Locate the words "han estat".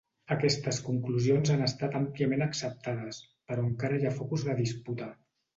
1.55-1.99